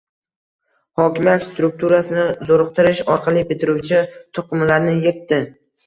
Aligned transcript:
hokimiyat 1.01 1.45
strukturasini 1.51 2.25
zo‘riqtirish 2.51 3.05
orqali 3.19 3.47
biriktiruvchi 3.53 4.05
to‘qimalarni 4.41 5.03
yirtdi 5.09 5.45